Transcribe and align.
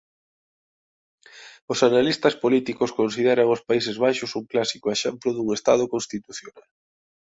Os 1.71 1.79
analistas 1.89 2.35
políticos 2.43 2.95
consideran 2.99 3.51
os 3.55 3.65
Países 3.69 3.95
Baixos 4.03 4.31
un 4.39 4.45
clásico 4.51 4.87
exemplo 4.95 5.29
dun 5.33 5.47
estado 5.57 5.83
constitucional. 5.93 6.67